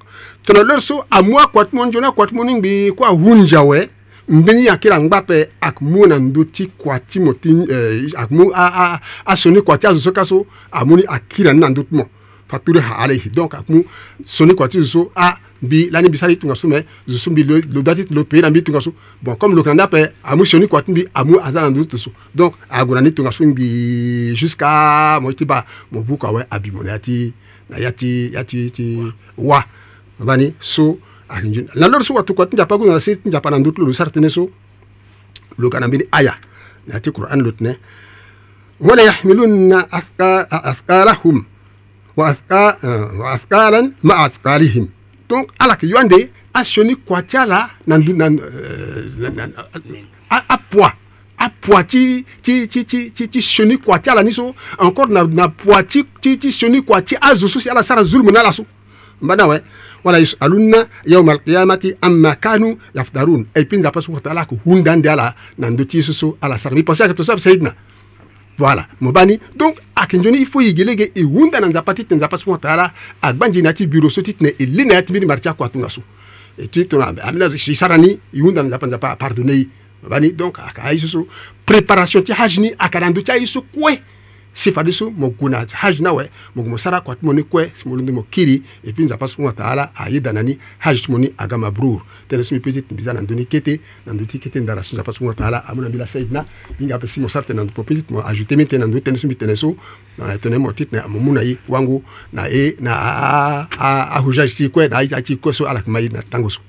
[0.47, 3.59] tene lër so amû akua ti mû nzoni akua ti mû ni ngbi kue ahunza
[3.59, 3.89] awe
[4.29, 8.13] mbeni yã kɩra ŋgbapɛ ak mu na n do tɩ koa tɩ mo tɩ eh,
[8.17, 11.03] ak mu a, a, a sõni koa tɩ a zoso ka so a mu ni
[11.07, 12.05] a kɩra n na n do tɩ mo
[12.49, 13.83] fa tʋre ha alayhi donc ak mu
[14.25, 17.43] sõni koa tɩ zoso a bi la ni bisa di tunga so me zusu bi
[17.45, 20.45] lo lo dati lo pe na bi tunga so bon comme le Canada pe amu
[20.45, 25.33] sioni kwa tumbi amu azala ndu tuso donc agura ni tunga so bi jusqu'à mo
[25.33, 27.33] ti ba mo bu kwa we abi mo na ti
[27.71, 28.85] na yati yati ti
[29.39, 29.65] wa
[30.21, 34.13] bani so akinjeni na lori so watu kwa tinjapa kuna si tinjapa na ndutu lusar
[34.13, 34.49] tene so
[35.59, 36.37] luka na mbili aya
[36.87, 37.79] na ti qur'an lutne
[38.81, 39.87] wala yahmilunna
[40.51, 41.45] afqalahum
[42.17, 44.87] wa afqa euh, wa afqalan ma afqalihim
[45.29, 49.51] donc alak yonde asoni kwa tiala na na euh,
[50.31, 50.95] a poids
[51.39, 55.25] a poids ti ti ti ti ti ti soni kwa tiala ni so encore na
[55.25, 58.43] na poids ti ti ti soni kwa ti azo so si ala sara zulmu na
[58.43, 58.67] la so
[59.23, 59.63] mbanawe
[60.05, 65.35] wala yusalunna yawma alqiyamati amma kanu yaftarun epinga pa subhanahu wa ta'ala ko hundande ala
[65.59, 67.75] nando ti susu ala sarmi pensez que tout ça sayyidna
[68.59, 72.93] voilà mobani donc akinjoni il faut yigelege e hunda na nzapa ti nzapa wa ta'ala
[73.23, 75.89] agbanji na ti bureau so ne tene e lena ti mbiri martia ko atunga
[76.71, 77.15] ti tona
[77.59, 78.79] si sarani e hunda na
[79.17, 79.67] pardonner
[80.03, 80.91] mobani donc aka
[82.27, 84.01] ti hajni aka ti
[84.55, 87.27] sifa ti so mo gu na hajj na awe mo gu mo sara kua ti
[87.27, 90.31] mo ni kue si mo lu mo kiri e puis nzapa so kuâ taala ayeda
[90.33, 93.13] na ni hajj ti mo ni aga mabrur tënë so mbi peut ti mbi za
[93.19, 95.83] na ndö ni kete na ndö ti kete ndara so nzapa so kuâ taala amû
[95.83, 96.47] na mbi lasaidna
[96.79, 98.87] minga ape si mo sara tene na ndö peut ti mo ajouté mê tënë na
[98.87, 99.75] ndö tënë so mbi tene so
[100.23, 102.95] na tene mo ti tene amo mû na ye wango na e na
[104.15, 106.63] ahujage ti kue na aiti kue so alaka ma ye na tango so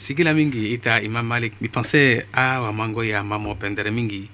[0.00, 4.30] sigila mingi i ta imam malik mbi pensé awamango ye ama mo pendere mingi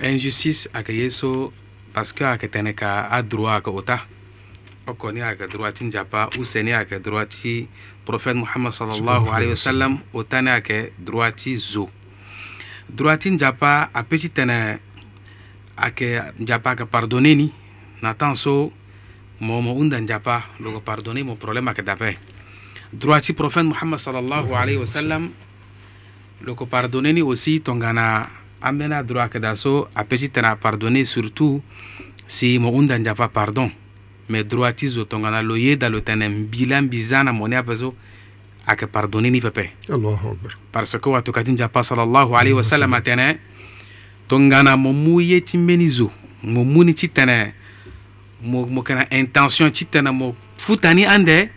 [0.00, 1.52] injustice ayeke ye so
[1.94, 3.98] paske a yeke tene ka adro ayeke ota
[4.90, 7.68] oko ni ayeke droit ti nzapa use ni ayeke droit ti
[8.04, 11.86] prophète muhammad sallallahu alayhi wa sallam ota ni ayeke droit ti zo
[12.90, 14.78] droit ti nzapa apeut ti tene
[15.78, 17.48] ayeke nzapa ayeke pardonné ni
[18.02, 18.72] na temps so
[19.40, 22.18] mo mo hunda nzapa lo yeke pardonné mo problème ayeke dape
[22.92, 25.30] droit ti prophète muhammad sallallahu alayhi wa sallam
[26.42, 30.04] lo yeke pardonné ni aussi tongana an bɛna dɔrɔn à so a
[31.04, 31.62] surtout
[32.26, 33.70] si mo un danja pa pardon
[34.28, 37.94] me droiti zo tongana lo ye bilan tene mbila moni mone apeso
[38.76, 43.36] que pardonner ni pepe Allahu akbar parce que watu katin japa sallallahu alaihi wasallam tene
[44.28, 46.10] tongana mo muye timbeni zo
[46.42, 47.52] mo muni ti tene
[48.42, 51.50] mo mo kana intention ti tene mo futani ande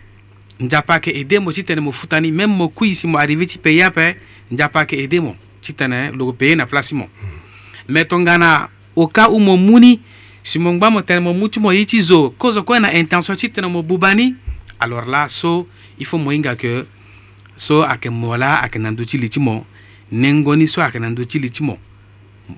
[0.60, 4.18] njapa ke ede mo ti mo futani même mo si mo arrivé ti pe yape
[4.52, 7.08] njapa ke ede mo chitene logo peye na place mo
[7.88, 10.00] me tongana oka umo muni
[10.42, 13.66] si mo ngba mo tene mo muti mo yiti zo kozo ko na intention chitene
[13.68, 14.34] mo bubani
[14.80, 15.66] alors là so
[15.98, 16.86] il faut mo inga que
[17.56, 19.66] so ake mola ake nando ti li ti mo
[20.12, 21.76] nengoni so ayeke na ndö ti li ti mo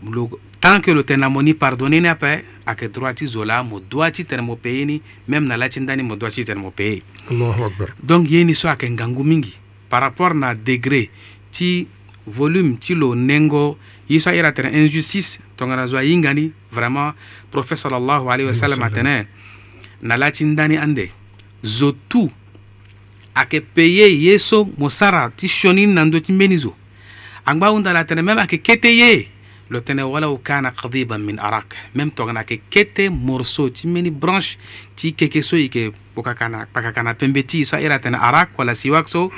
[0.07, 3.45] lo tant que lo tene na mo ni pardonné ni ape ayeke droit ti zo
[3.45, 6.31] la mo doit ti tene mo peye ni même na laa ti ndani mo doit
[6.35, 7.03] ti tene mo peye
[8.03, 9.55] donc ye ni so ayeke ngangu mingi
[9.89, 11.11] par rapport na degré
[11.51, 11.89] ti
[12.31, 17.15] volume ti lo nengo ye so airi atene injustice tongana zo ahinga ni vraiment
[17.51, 19.27] prophète sallallahu alayhi wa sallam atene
[20.03, 21.11] na laa ti ndani ande
[21.63, 22.31] zo tu
[23.35, 26.75] ayeke paye ye so mo sara ti sioni ni na ndö ti mbeni zo
[27.45, 29.29] angba ahunda ala atene même ayeke kete ye
[29.71, 34.59] lo tënë walau kana kadiban min arak même tongana ayeke kete morceau ti mbeni branche
[34.97, 38.75] ti keke so e yeke kpakaka na pembe ti ye so airi atene arak wala
[38.75, 39.31] siwak so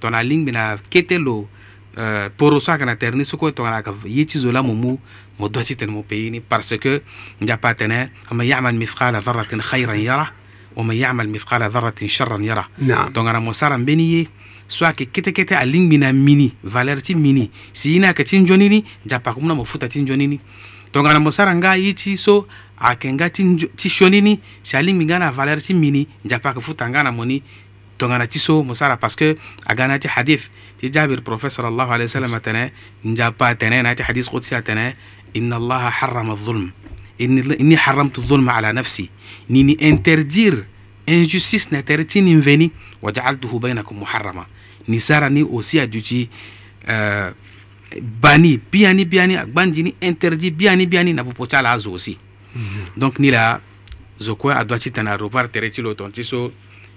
[0.00, 1.48] tongana lingbi na kete lo
[1.96, 4.62] Uh, poro so a kana tɛri ni soko tɔgɔ la ka ye ci zo la
[4.62, 4.96] mo mu
[5.38, 7.02] mo dɔ ci tɛni mo peyini parce que
[7.40, 10.28] njapa tɛnɛ ama yamal mithqala dharratin khayran yara
[10.74, 14.28] wama yamal mithqala dharratin sharran yara tɔngana mo sara mbeni ye
[14.66, 19.32] so ake ketekete a lingbina mini valeur ti mini si ina ake ti njonini njapa
[19.32, 20.40] kumuna mo futa ti njonini
[20.90, 25.04] tongana mo sara nga ye ti so ayeke nga ti, ti sioni ni si alingbi
[25.04, 27.40] nga na valeur ti mini nzapa ayeke futa nga na mo ni
[27.98, 30.48] tongana ti so musara parce que a ti hadith
[30.80, 32.72] ti jabir prophète sallallahu alayhi wa sallam atene
[33.04, 34.94] njapa atene na ti hadith qudsi atene
[35.34, 36.70] inna allaha harrama adh-dhulm
[37.18, 39.10] inni haramtu adh-dhulma ala nafsi
[39.48, 40.64] nini interdire
[41.06, 42.70] injustice na tere ti nin veni
[43.02, 44.46] wa jaaltuhu bainakum muharrama
[44.88, 46.28] ni sara ni aussi a duti
[48.22, 52.18] bani biani biani agbanji ni interdit biani biani na popo ti ala azo aussi
[52.96, 53.60] donc ni la
[54.18, 56.50] zo kue a doit ti tene a revoir tere ti lo tonti so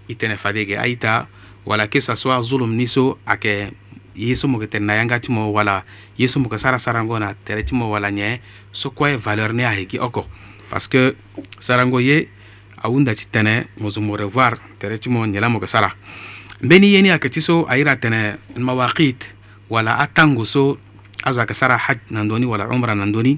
[0.08, 1.28] itene fadege aita
[1.68, 3.72] wala ke sa soit zulum niso ake
[4.16, 5.84] yeso moke tene na yanga ti mo wala
[6.18, 8.40] yeso moke sara sarango na tere ti mo wala nye
[8.72, 10.26] so kue valeur ni aheki oko
[10.72, 11.14] parce que
[11.60, 12.28] sarango ye
[12.82, 15.92] ahunda ti tene mo zo mo revoir tere ti mo nyela moke sara
[16.64, 19.28] mbeni ye ni ayeke ti so airi atene mawakit
[19.70, 20.78] wala atango so
[21.24, 23.38] azo ayeke sara haj na ndöni wala umra na ndöni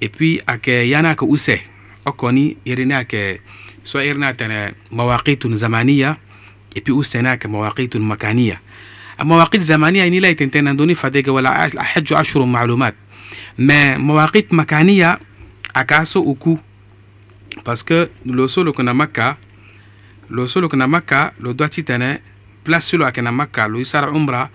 [0.00, 1.60] et puis ayeke ya ni ayeke use
[2.04, 3.40] oko ni iri ni ayeke
[3.86, 6.18] soit تنا مواقيت زمانية
[6.76, 8.58] يبي puis usenaka mawaqitun makaniya
[9.22, 12.94] مواقيت زمانية يعني لا يتنتين دوني فديك ولا أحج عشر معلومات
[13.58, 15.20] ما مواقيت مكانية
[15.76, 16.54] أكاسو أكو
[17.64, 19.36] بس باسكو لو سولو كنا مكة
[20.30, 22.20] لو سولو كنا مكة لو دواتي تنا
[22.66, 24.50] بلاس سولو أكنا مكة لو يسار عمرة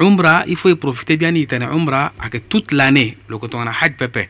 [0.00, 4.28] عمرة يفوي faut بياني تنا عمرة أك توت لانه لو كنت أنا حج بابي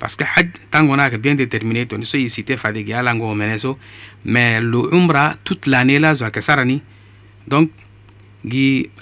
[0.00, 3.78] parce que Hajj, tango qu'on bien déterminé, on est cité fatigué, lango so
[4.24, 6.82] mais le Umra, toute l'année là, Zakasarani.
[7.46, 7.70] Donc,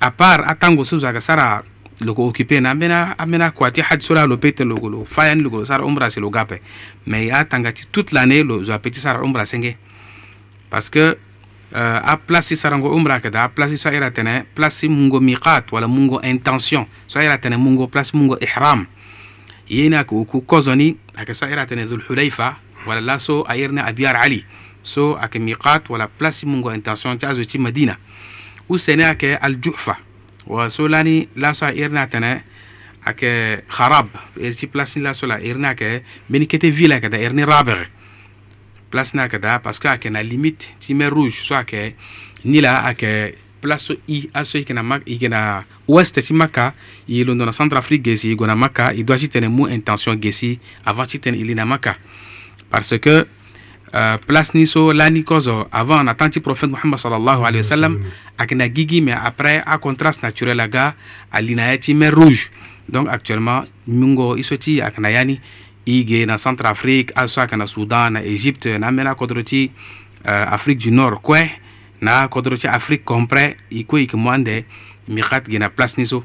[0.01, 1.63] à part, à tango sous Zakasara,
[2.01, 5.83] le go occupé, amena, amena, ah, Ti Hajj sur le pète, le go, le sar
[5.87, 6.57] Umra, c'est le gapé.
[6.57, 6.59] Hein.
[7.07, 9.77] Mais à tangati, toute l'année, le Zapeti sar Umra, c'est
[10.69, 11.17] Parce que,
[11.77, 15.87] euh, a place sarango umra kada a place so ira tene place mungo miqat wala
[15.87, 18.87] mungo intention so ira tene mungo place mungo ihram
[19.69, 22.57] yena ko ku kozoni aka sa ira tane dhul hulaifa
[22.89, 24.45] wala la so ayirna abiyar ali
[24.83, 28.01] so aka miqat wala place mungo intention ta zo ti madina
[28.69, 30.01] u sene aka al juhfa
[30.49, 32.43] wa so lani la so ayirna tane
[33.05, 34.09] aka kharab
[34.41, 36.01] irti place la so la irna aka
[36.33, 37.93] meni kete ville aka da irni rabagh
[38.89, 41.93] place na aka da parce que aka na limite ti mer rouge so aka
[42.45, 46.73] ni la aka place i aso i na i na ouest ti ma ka
[47.09, 49.49] e lo ndo na centrafrique gesi e gue na ma ka e doit ti tene
[49.49, 51.97] mu intention gesi avant ti tene e li na ma ka
[52.71, 53.27] parce que
[53.89, 57.95] Uh, place ni so lani kozo avant na tanti prophète mohammed sallallahu alayhi wa sallam
[58.37, 60.95] ayeke na gigi mais après acontraste naturel aga
[61.33, 62.51] ali na ye ti mer rouge
[62.87, 65.41] donc actuellement mingo i so ti ayeke na ya ni
[65.87, 69.71] i ge na centre afrique aso ayeke na soudan na égypte na ambeni akodro ti
[70.21, 71.49] uh, afrique du nord kue
[72.01, 74.65] na ci afrique compre iko yiki moande
[75.09, 76.25] mikat gina place ni so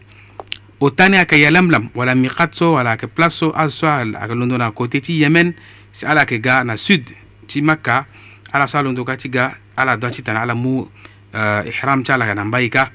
[0.79, 3.87] o tani yalamlam wala mikat so wala aka place so azo so
[4.35, 5.53] londo na côté ti yemen
[5.91, 7.11] si ala yeke ga na sud
[7.47, 8.05] ti makka
[8.51, 10.85] ala so alondo ka ti ga ala doit ti tene ala mu
[11.33, 12.91] euh, ihram ti ala na mbai ka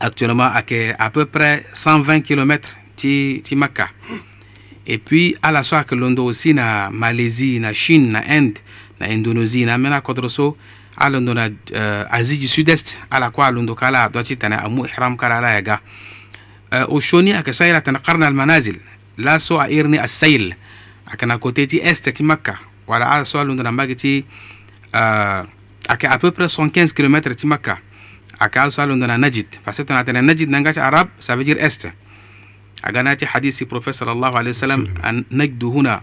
[0.00, 2.56] actuellement ayeke à peu près 120 km
[2.96, 3.88] ti, ti makka
[4.86, 8.60] et puis ala so ayeke londo aussi na malaisie na chine na inde
[9.00, 10.56] na indonésie na ambeni akodro so
[10.96, 15.54] ala ndona uh, aziji sud-est ala ko alundo kala doti tana amu ihram kala ala
[15.54, 15.80] yaga
[16.72, 18.76] uh, ushoni akasaira tana karna almanazil
[19.18, 20.54] la so a irni asail
[21.06, 24.24] akana côté ti est ti makka wala ala so alundo na mbagi ti
[24.94, 25.42] uh,
[25.88, 27.78] aka à peu près 115 km ti makka
[28.38, 31.36] aka ala so alundo na najid parce que tana tana najid nanga ti arab ça
[31.36, 31.88] veut dire est
[32.82, 36.02] aga na ti hadith si prophète sallallahu alayhi wa sallam an najdu huna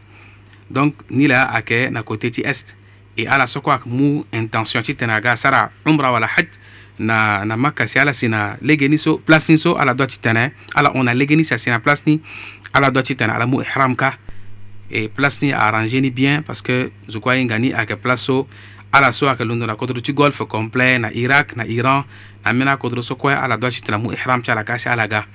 [0.70, 2.76] donc ni la ake na côté ti est
[3.16, 6.48] e ala soko ayeke mu intention ti tene aga sara umra wala haj
[7.02, 10.08] na, na maka si ala si na lege ni so place ni so ala doit
[10.16, 12.24] ti tene ala hon na lege ni si asi na place ni
[12.72, 14.16] ala doit ti tene ala mu ihram ka
[14.88, 18.48] e place ni arrange ni bien parce que zo kuâ hinga ni ayeke place so
[18.96, 22.08] ala so ayeke londo na kodro ti golfe complet na irak na iran
[22.48, 24.88] na mbeni akodro so kue ala doit ti tene mu ihram ti ala ga si
[24.88, 25.28] ala ga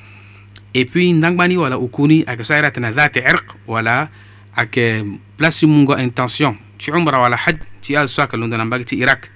[0.72, 4.08] et puis ndangba ni wala uku ni ayeke so airi atene dha ti irq wala
[4.56, 5.04] ayeke
[5.36, 9.28] place ti mungo intention ci umra wala haj ci a suwa kalunda nan bagti iraq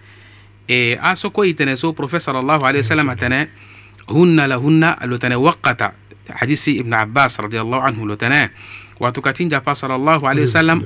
[0.68, 3.48] e a soko itene so prophète sallallahu alayhi wa sallam atene
[4.09, 5.92] hunna lahunna lotene waqata
[6.29, 8.50] hadisi ibn abbas radiallahu anhu lotene
[9.00, 10.81] wato katinja pa sallallahu alayhi wa sallam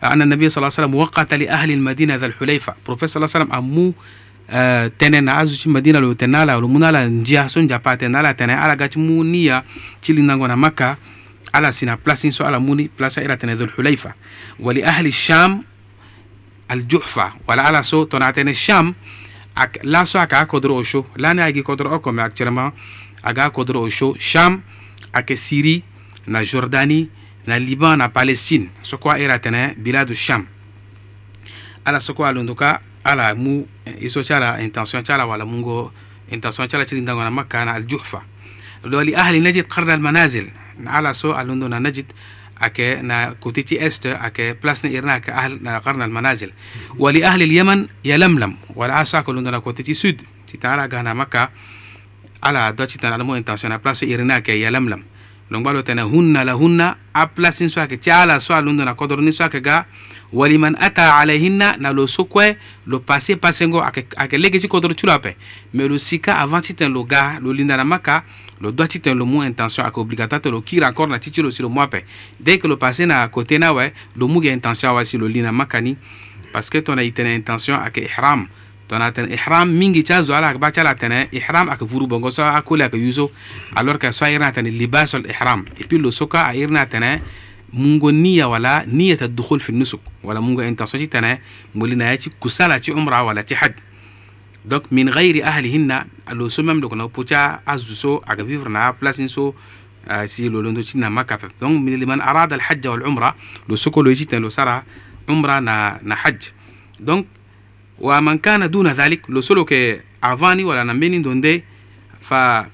[0.00, 3.52] أن النبي صلى الله عليه وسلم وقت لأهل المدينة ذا الحليفة بروفيسور صلى الله عليه
[3.52, 3.86] وسلم أمو
[4.98, 8.32] tene na azu ci madina lo tena la lo munala njia so njapa tena la
[8.34, 9.62] tena ala gati munia
[10.00, 10.96] cili nango na maka
[11.52, 14.14] ala sina place so ala muni place ila tena dhul hulaifa
[14.58, 15.62] wa li ahli sham
[16.70, 18.94] aljuhfa wala ala so tonatene sham
[19.54, 22.72] ak laso aka kodro osho lani agi kodro oko me actuellement
[23.22, 24.62] aga kodro osho sham
[25.12, 25.82] ak siri
[26.26, 27.08] na jordani
[27.46, 30.46] na liban na palestine soko a ira tene biladu sham
[31.84, 33.66] ala soko a lunduka ala mu
[33.98, 35.90] iso chala intention chala wala mungo
[36.30, 38.22] intention chala chiri ndango na makana na aljuhfa
[38.84, 40.46] lo li ahli najid qarda almanazil
[40.86, 42.06] ala so a lundu najid
[42.62, 46.52] أك نا كوتيتي أستر أك بلاسنا إيرنا كأهل قرن المنازل
[46.98, 51.48] ولأهل اليمن يلملم والعاصا كلنا كوتيتي سود تتعالى جهنا مكة
[52.44, 55.04] على دوتي تنعلمو إنتاسيونا بلاسنا إيرنا كيلملم كي
[55.50, 58.94] lon ɓaɗo tana hunna la hunna a placin so ake cala so a lundo na
[58.94, 59.84] kodoroni so ake ga
[60.32, 64.94] waliman ata alayhinna na lo sokoe lo passé passé ngo ake, ake lege si kodoro
[64.94, 65.36] culo ape
[65.74, 68.22] mais lo sika avant ti tene lo ga lo linda na maka
[68.60, 71.30] lo doit ti tene lo mu intention ake obligata te lo kiri encore na ti
[71.32, 72.04] ti lo si lo mu ape
[72.38, 75.26] dès que lo passé na côté na awe lo mu ge intention awe si lo
[75.26, 75.96] li na maka ni
[76.52, 78.46] parce que tongana e tene intention ake ihram
[78.90, 82.42] tona tene ihram mingi ca zo ala ba cala tene ihram aka furu bongo so
[82.42, 83.30] a kole aka yuso
[83.76, 87.22] alors que so irna tene libasol ihram et puis lo soka a irna tene
[87.72, 91.38] mungo niya wala niyata dukhul fi nusuk wala mungo intention ci tene
[91.72, 93.74] molina ya ci kusala ci umra wala ci hajj
[94.64, 95.98] donc min ghairi ahlihinna
[96.34, 99.54] lo so même dokono puca a zuso aga vivre na place so
[100.10, 103.34] آه سي لولون دو تشينا مكا دونك لمن اراد الحج والعمره
[103.68, 104.82] لو سوكو لو جيتن لو سرا
[105.28, 106.40] عمره نا نا حج
[107.00, 107.26] دونك
[108.00, 111.62] wa man kana duna dhalik lo solo que avani wala na meni donde
[112.20, 112.66] fa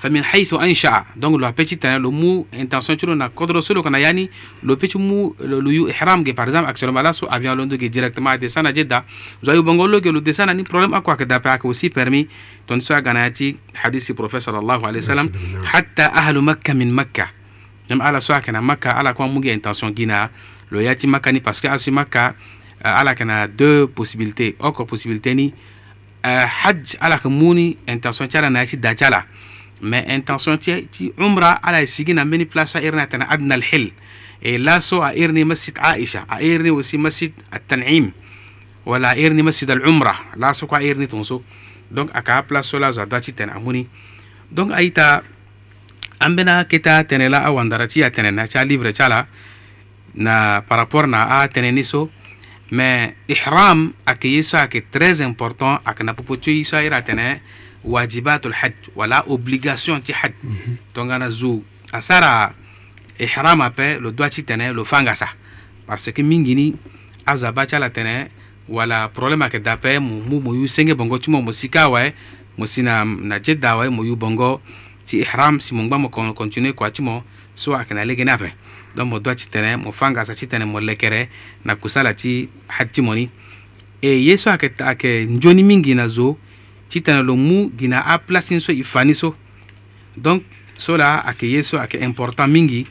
[0.00, 3.82] fa min haythu ansha'a donc lo petit tan lo mu intention tu na kodro solo
[3.82, 4.30] kana yani
[4.64, 7.90] lo petit mu lo yu ihram ge par exemple actuellement là so avion londo ge
[7.90, 9.04] directement de sana jedda
[9.44, 12.26] zo yu bangolo ge lo de sana ni problème akwa ke dape ak aussi permis
[12.66, 15.28] ton so ganati hadisi prophète sallallahu alayhi wasallam
[15.74, 17.28] hatta ahlu makkah min makkah
[17.90, 20.30] nam ala so kana makkah ala kwa mu ge intention gina
[20.72, 22.32] lo yati makkah ni parce que asi makkah
[22.82, 25.54] alaka na deux possibilité oko possibilité ni
[26.24, 26.28] uh,
[26.64, 29.24] hajj alaka muni intention cala na ci da cala
[29.80, 33.92] mais intention ti ti umra ala sigi na mini place irna tana adna al hil
[34.42, 38.12] e la so a irni masjid aisha a irni wasi masjid at tan'im
[38.86, 41.42] wala irni masjid al umra la so ko a irni tonso
[41.90, 43.86] donc aka place so la za da ci tana muni
[44.50, 45.22] donc aita
[46.20, 49.26] an bena keta tɛnɛ la a wandara ci a tɛnɛ na ca livre ca la
[50.14, 52.10] na par rapport na a tɛnɛ ni so
[52.70, 57.40] mais ihram ake ye so ake très important ake na popo tio yiso aira tene
[57.84, 60.76] wajibatul hajj wala obligation ti hajj mm -hmm.
[60.92, 62.54] tongana zu a sara
[63.18, 65.28] ihram ape lo doit ti tene lo fanga sa
[65.86, 66.74] parce que mingi ni
[67.26, 68.28] azo ba ti ala tene
[68.68, 71.68] wala problème ayeke da ape mu mu mo yu senge bongo ti mo mo si
[71.68, 72.14] ka awaye
[72.58, 74.62] mo si na, na jedda awaye mo yu bongo
[75.06, 78.24] ti ihram si mo ngba mo kon, continue kua ti mo so ayeke na lege
[78.24, 78.54] ni ape
[78.96, 81.28] donc mo doa titene mo fangasa titene mo lekere
[81.64, 83.30] na kusala ti hati moni
[84.02, 86.36] e ye so ayeke ayeke nzoni mingi na zo
[86.88, 89.34] titene lo mu gi na aplace ni so e fa ni so
[90.16, 90.42] donc
[90.76, 92.86] so la ayeke ye so ayeke important mingi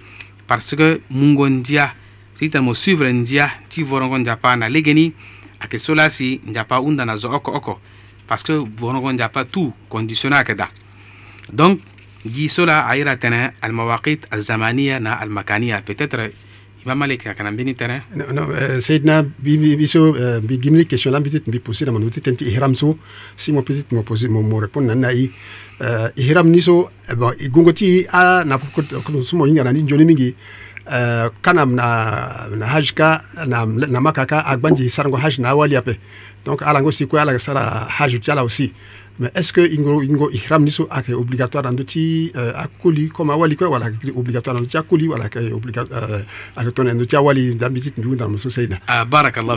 [0.47, 1.93] parce que mungo ndia
[2.39, 5.11] ti tene mo suivre ndia ti vorongo nzapa na lege ni
[5.59, 7.79] ayeke so la si nzapa hunda na zo oko oko
[8.27, 10.69] parce que vorongo nzapa tout conditionné ayeke da
[11.51, 11.81] donc
[12.27, 16.31] giso la a yira tɛnɛ almawaqit alzamaniya na almakaniya peut-être
[16.85, 20.19] imam malik a kana mbini tɛnɛ no, no, euh, seydna biso mbi
[20.55, 22.97] euh, gimni question la mbitit mbi posé dama nuti tenti ihram so
[23.37, 25.31] si mo petit mo posé mo, mo répondre nan nayi
[25.81, 28.59] uh, ihram ni so eh bon gongo ti a na
[29.21, 30.35] sumo yinga nani njoni mingi
[30.91, 35.53] Uh, kana na, na haj ka na, na maka ka a gbanji sarango haj na
[35.53, 36.01] awali ape
[36.41, 38.73] donc ala ngo si koy ala sara haj ti ala aussi
[39.19, 43.09] mais est ce que ingo ingo ihram ni so ake obligatoire dans ti euh, akoli
[43.09, 46.23] koma wali kue wala akiri obligatoire dans ti akoli wala ake obligatoire
[46.55, 49.05] uh, ake tongana ti awali dambi ti tundungu ndana mo so seina ah,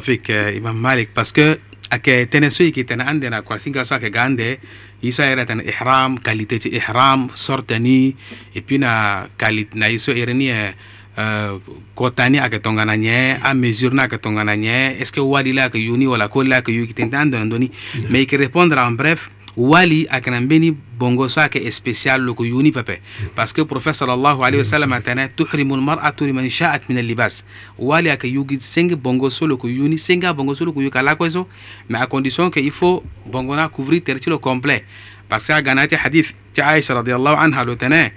[0.03, 1.59] fik euh, imam malik parce que
[1.91, 4.59] ake tene so yeke tene ande na quoi singa so ak gande
[5.03, 8.17] isa era so ihram qualité ti ihram sorte ni
[8.57, 10.73] e puis na qualité na ye so iri ni euh,
[11.19, 15.77] euh, e tongana nye mesure na ake tongana nye est ce que wali la ayeke
[15.79, 17.71] yuni wala koli la yuki yu yeke tene ti andona ndöni
[18.11, 23.01] mais répondre en bref wali a kana mbeni bongo so ake spécial loko yuni pepe
[23.37, 27.43] parce que prophète sallallahu alayhi wa sallam atana tuhrimu lmar'atu liman sha'at min allibas
[27.79, 31.31] wali aka yugi senge bongo so loko yuni senge a bongo so loko yuka lakoy
[31.31, 31.47] so
[31.89, 34.85] mais à condition que il faut bongo na couvrir tere ti lo complet
[35.29, 38.13] parce que a gana ti hadith ti aisha radiallahu anha lo tene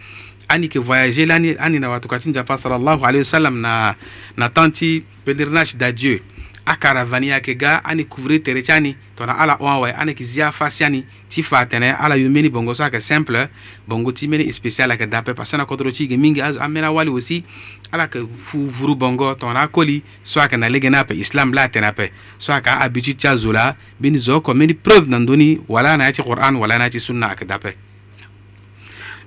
[0.47, 3.95] ani ke voyager lani ani na watu ka ti nzapa sallallahu alayhi wa sallam na
[4.37, 6.21] na temps ti pèlerinage d'adieu
[6.65, 11.06] a karavaniya ke ga ani kuvre tere cani tona ala oa wai ani kizia fasiani
[11.30, 13.47] ti fa tene ala yu meni bongo so ayeke simple
[13.88, 17.10] bongo ti meni spécial ayeke dape parce na kodro ti ge mingi azo ambeni awali
[17.12, 17.43] aussi
[17.91, 21.63] ala yeke fu vuru bongo tongana akoli so ayeke na lege ni ape islam la
[21.63, 25.60] atene ape so ayeke ahabitude ti azo la mbeni zo oko mbeni preuve na ndöni
[25.69, 27.78] wala na ya ti qur'an wala na ya ti sunna ayeke dape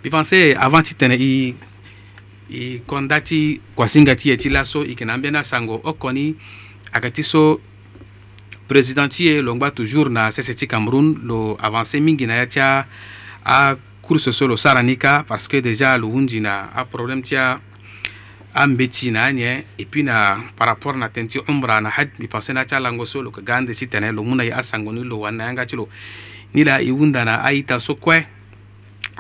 [0.00, 1.54] mbi pense avant ti tene i
[2.50, 6.34] i konda ti kuasinga ti ye ti laso e yeke na ambeni asango oko ni
[6.92, 7.60] aga ti so
[8.68, 12.46] président ti e lo ngba toujours na sese ti cameroun lo avancé mingi na ya
[12.46, 12.60] ti
[13.44, 17.36] acourse so lo sara ni ka parce que déjà lo hunzi na aproblème ti
[18.54, 22.08] ambe ti na anye e puis na par rapport na tene ti umbra na haj
[22.18, 24.50] mi pensé na ti alango so lo kega ande si tene lo mu na e
[24.52, 25.88] asango ni lo wani na yanga ti lo
[26.54, 28.16] ni la e hunda na aita so kue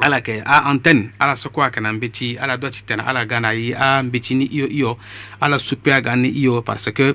[0.00, 3.40] ala yeke aantenne ala soko ayeke na mbe ti ala doit ti tene ala ga
[3.40, 4.98] na ye ambe ti ni hio hio
[5.40, 7.14] ala supe aga ni hio parce que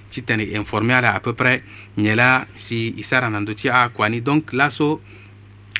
[0.11, 1.63] ti tene informé ala à peu près
[1.97, 3.69] nyela si isara à ti
[4.11, 4.99] ni donc laso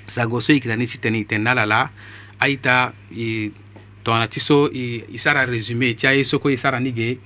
[0.08, 1.92] sago so yiki tani ti tene e tene ala la
[2.40, 3.52] aita e
[4.04, 7.20] tongana ti so e, sara résumé ti aye soko e sara ni ge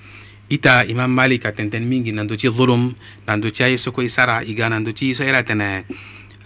[0.50, 2.94] i imam malik atentene mingi na ndö ti zulum
[3.28, 5.14] na ndö ti aye soko e sara e ga na ndö ti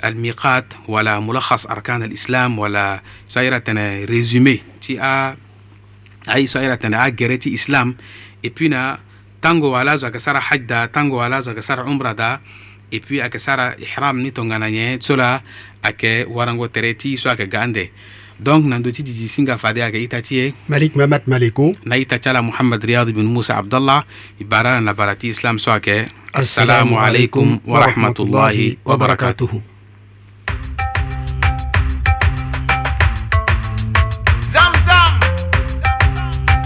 [0.02, 5.36] almiqat wala mulakhas arkan alislam wala so airi atene résumé ti a
[6.28, 6.96] aye so a atene
[7.52, 7.96] islam
[8.44, 9.00] et puis na
[9.42, 12.40] tango ala zo ayeke sara hadj da tango ala zo ayeke sara umbra da
[12.92, 15.42] e puis ayeke sara ihram ni tongana nyen so la
[15.84, 17.90] ayeke warango tere ti so ayeke ga ande
[18.40, 21.96] donc na ndö ti didi singa fade ayeke ita ti e malik mamat maleko na
[21.98, 24.04] ita ti ala muhammad riyad bin musa abdallah
[24.40, 29.69] e bara na na bara ti islam so ayeke assalamu aleykum warahmatullahi wabarakatuhu